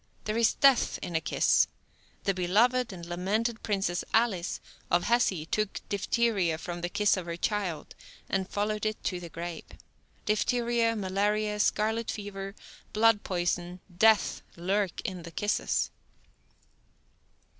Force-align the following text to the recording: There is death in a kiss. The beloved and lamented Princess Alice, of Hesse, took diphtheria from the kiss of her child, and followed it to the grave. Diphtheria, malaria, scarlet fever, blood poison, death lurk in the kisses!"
There 0.23 0.35
is 0.35 0.55
death 0.55 0.97
in 1.03 1.15
a 1.15 1.21
kiss. 1.21 1.67
The 2.23 2.33
beloved 2.33 2.91
and 2.91 3.05
lamented 3.05 3.61
Princess 3.61 4.03
Alice, 4.15 4.59
of 4.89 5.03
Hesse, 5.03 5.45
took 5.51 5.79
diphtheria 5.89 6.57
from 6.57 6.81
the 6.81 6.89
kiss 6.89 7.17
of 7.17 7.27
her 7.27 7.37
child, 7.37 7.93
and 8.27 8.49
followed 8.49 8.83
it 8.83 9.03
to 9.03 9.19
the 9.19 9.29
grave. 9.29 9.61
Diphtheria, 10.25 10.95
malaria, 10.95 11.59
scarlet 11.59 12.09
fever, 12.09 12.55
blood 12.93 13.21
poison, 13.23 13.79
death 13.95 14.41
lurk 14.57 15.01
in 15.01 15.21
the 15.21 15.29
kisses!" 15.29 15.91